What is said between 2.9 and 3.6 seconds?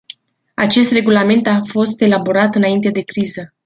criză.